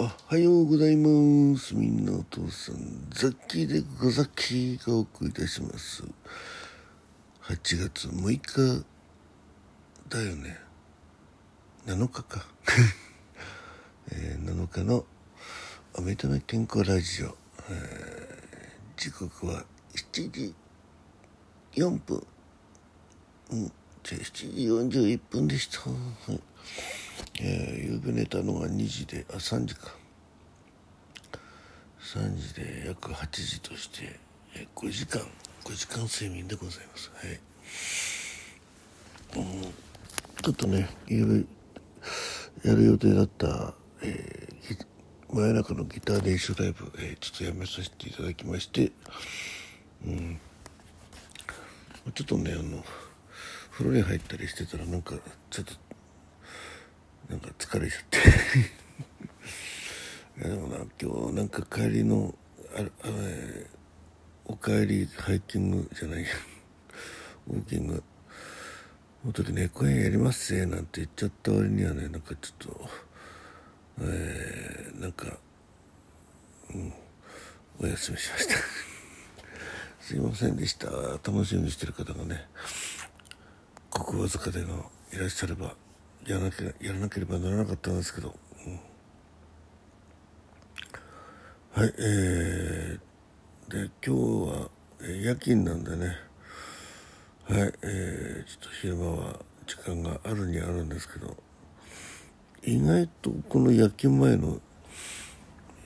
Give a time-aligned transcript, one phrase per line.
[0.00, 1.74] おはようございます。
[1.74, 6.04] みんなお父さん、ザッキーでござっきがお送りいたします。
[7.42, 8.84] 8月6日
[10.08, 10.56] だよね。
[11.86, 12.46] 7日か。
[14.12, 15.04] えー7日の
[15.94, 17.36] おめでめ健康ラジオ、
[17.68, 19.64] えー時刻は
[20.12, 20.54] 7時
[21.74, 22.24] 4分。
[23.50, 23.72] うん、
[24.04, 25.90] じゃあ7時41分でした。
[25.90, 25.96] は
[26.28, 26.40] い
[27.40, 29.94] えー、夕べ寝たのが2時であ3時か。
[32.00, 34.18] 3時で約8時として、
[34.54, 35.22] えー5時間。
[35.64, 37.10] 5時間睡眠でございます。
[37.14, 37.26] は
[39.40, 39.62] い、うん、
[40.42, 41.46] ちょっとね夕
[42.62, 44.48] べやる予定だった、えー
[45.30, 48.92] 真夜中のギター練習ライブ、えーちょっとやめさせていただきまして
[50.06, 50.40] うん。
[52.14, 52.82] ちょっとねあの
[53.70, 55.16] 風呂に入ったりしてたらなんか
[55.50, 55.74] ちょっと
[57.28, 58.18] なんか疲れちゃって。
[60.48, 62.34] でもな今日なんか帰りの
[62.74, 63.78] ああえー
[64.50, 66.28] お帰りハイキングじゃないや。
[67.48, 68.02] ウォーキング。
[69.24, 72.90] の時ね公園やりますぜなんて言っちゃった割にはねなんかちょっと
[74.00, 75.38] えー、なんか
[76.74, 76.92] うん。
[77.80, 78.54] お休みしました。
[80.00, 80.88] すいませんでした。
[80.90, 82.48] 楽しみにしてる方がね
[83.90, 85.76] ごくわずかでのいらっしゃれば。
[86.28, 88.34] やらなけやらなければならなかったんですけど、
[91.72, 96.16] はいえー、で今日は、夜勤なんでね。
[97.48, 101.34] はいえー、ちょっと昼間は時間があるにあるんですけど。
[102.62, 104.60] 意外とこの夜勤前の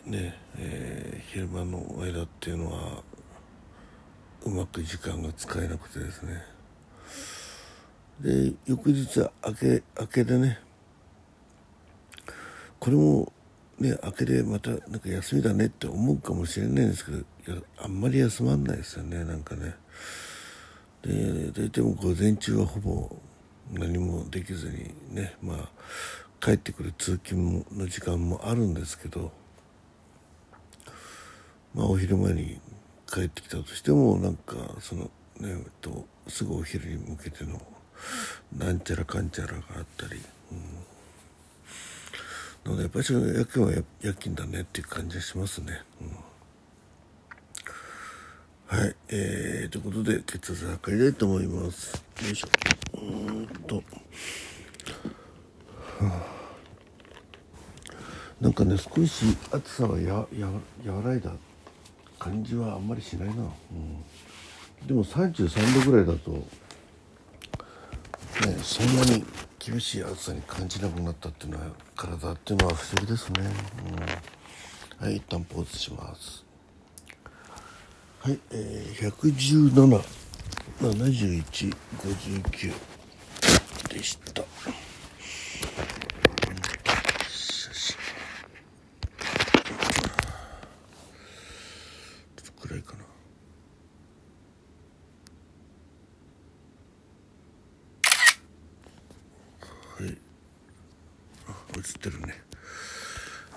[0.07, 3.03] ね、えー昼間の間っていうのは
[4.45, 6.52] うまく時間が使えなくてですね。
[8.23, 10.61] で翌日は明け明けでね。
[12.79, 13.33] これも
[13.81, 19.75] ね明けでまたなんか休みだねって思うかもしれないんですけどいやあんまり休まんないですよねなんかね。
[21.02, 23.17] で大体も午前中はほぼ
[23.73, 25.68] 何もできずにねまあ
[26.41, 29.33] 帰ってくる通勤の時間もあるんですけど
[31.74, 32.61] まあお昼前に
[33.13, 35.11] 帰ってきたとしてもなんかその
[35.41, 37.61] ねえっとすぐお昼に向けての
[38.57, 40.20] なんちゃらかんちゃらがあったり、
[40.52, 40.58] うん、
[42.64, 46.05] なのでやっぱり夜勤は夜勤だねっていう感じがしますね、う
[48.74, 48.96] ん、はい。
[49.08, 52.05] えー、ということで血圧測りたいと思います。
[52.24, 52.48] よいしょ。
[52.98, 53.83] うんと。
[58.41, 60.48] なんかね少し暑さはやや
[60.85, 61.30] 和らいだ
[62.18, 66.45] 感じはあんまりしないな、うん、でも33度ぐらいだと、
[68.47, 69.25] ね、そんなに
[69.58, 71.67] 厳しい暑さに感じなくなったっていうのは
[71.97, 73.41] 体っていうのは不思議ですね、
[75.01, 76.45] うん、はい一旦ポーズします。
[78.25, 79.11] はい、えー、
[80.80, 82.73] 1177159
[83.89, 84.45] でした
[87.29, 87.97] 写真
[92.36, 93.03] ちょっと暗いかな
[100.07, 100.17] はい
[101.48, 101.51] あ
[101.83, 102.35] 映ってるね。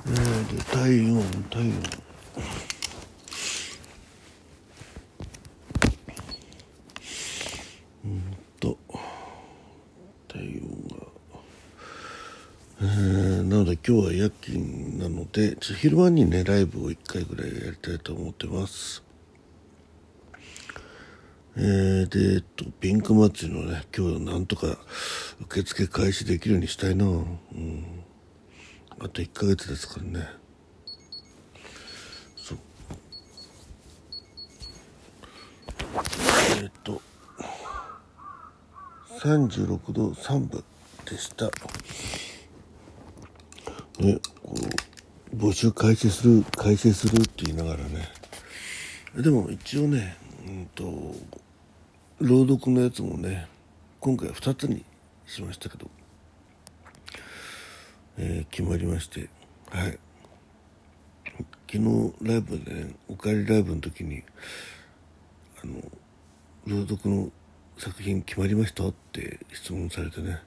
[0.08, 1.68] えー、で体温体温。
[8.06, 8.78] うんと。
[10.28, 11.06] 体温が
[12.82, 19.04] えーなので今日は夜勤なので昼間にねライブを1回ぐらいやりたいと思ってます。
[21.58, 24.78] えー、でえっとピンク祭りのね今日なんとか
[25.42, 27.06] 受付開始できるようにしたいな。
[27.06, 27.86] うん。
[29.00, 30.28] あと1ヶ月ですからね。
[32.36, 32.58] そう。
[36.62, 37.02] えっと。
[39.20, 40.64] 36度3分
[41.06, 41.46] でした。
[43.98, 44.54] ね、こ
[45.34, 48.08] う募集開始する開始するって言いながらね。
[49.16, 51.16] でも一応ねうんと
[52.20, 53.48] 朗読のやつもね
[54.00, 54.84] 今回は2つに
[55.26, 55.90] しましたけど、
[58.18, 59.30] えー決まりまして
[59.70, 60.00] はい。
[61.72, 64.24] 昨日ライブでねおかえりライブの時に
[65.62, 65.82] あの
[66.66, 67.30] 朗読の
[67.78, 70.40] 作品決まりましたって質問されてね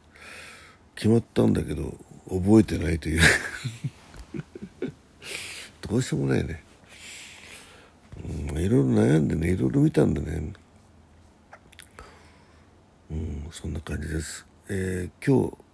[0.94, 1.94] 決まったんだけど
[2.31, 3.20] 覚えてないという。
[5.82, 6.62] どうしようもないね、
[8.50, 10.53] うん、いろいろ悩んでねいろいろ見たんでね。
[13.11, 14.47] うんそんな感じです。
[14.69, 15.68] えー今日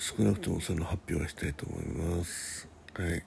[0.00, 2.66] 少なくともその発表はしたいと思います。
[2.94, 3.22] はい。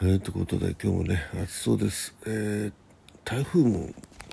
[0.00, 2.72] えー、ということで今日もね暑そうです、えー、
[3.24, 3.80] 台風も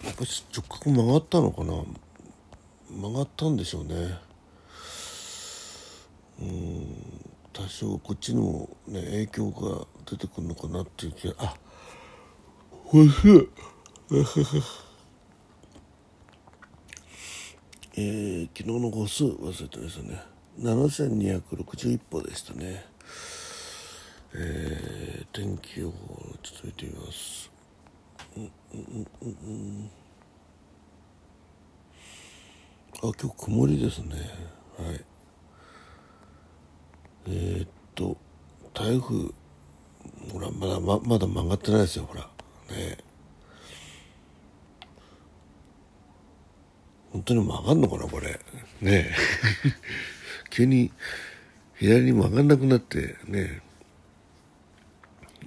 [0.04, 1.74] やっぱり直角曲がったのかな？
[2.90, 4.20] 曲がったんでしょうね。
[6.40, 6.86] うん。
[7.52, 11.34] 多少こっちにもね影響が出てくるのかなっていう気が。
[11.40, 11.56] あ
[12.94, 13.50] おいしい。
[18.04, 20.24] えー、昨日の号数忘れてましたね。
[20.60, 22.84] 7261歩でしたね。
[24.34, 27.52] えー、天気予報ちょっと見てみます。
[28.36, 28.44] うん
[28.74, 29.92] うんうんうん。
[32.96, 34.16] あ今日曇りですね。
[34.80, 35.06] はい。
[37.28, 38.18] えー、っと
[38.74, 39.32] 台風
[40.32, 42.22] ほらまだままだ曲がってないですよほら。
[42.76, 42.98] ね。
[47.12, 48.40] 本当に曲がんのかなこれ。
[48.82, 49.12] ね
[50.50, 50.92] 急に
[51.76, 53.62] 左に曲がんなくなってね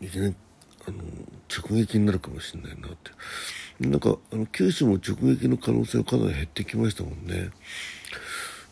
[0.00, 0.34] いきなり
[0.86, 0.98] あの
[1.48, 3.10] 直撃になるかもしれないなって。
[3.80, 7.50] なんかあの九州も直撃の可能性はかなり減ってきましたもんね。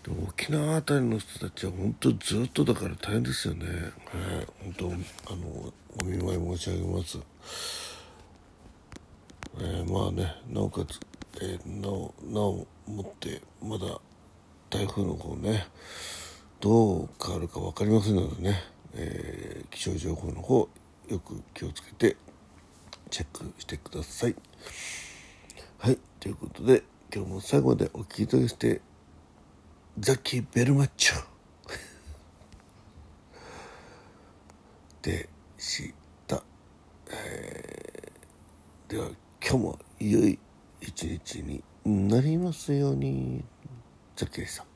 [0.05, 4.47] でも沖縄辺りの人たちは本当ずっとだから大変ですよね、はい、
[4.77, 4.97] 本
[5.27, 7.19] 当あのお見舞い申し上げます。
[9.59, 10.99] えー、まあねなおかつ、
[11.41, 14.01] えー、なおなおもってまだ
[14.71, 15.67] 台風の方ね
[16.61, 18.63] どう変わるか分かりませんのでね、
[18.95, 20.69] えー、気象情報の方
[21.09, 22.17] よく気をつけて
[23.11, 24.35] チェックしてください。
[25.79, 28.81] はいということで今日も最後までお聴きいただきして
[29.99, 31.25] ザキー・ベルマッチョ
[35.03, 35.29] で
[35.59, 35.93] し
[36.27, 36.43] た、
[37.11, 39.09] えー、では
[39.45, 40.39] 今日も良い
[40.95, 43.43] 一日になりますように
[44.15, 44.72] ザッキーでした。